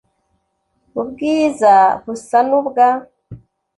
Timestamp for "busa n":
2.03-2.51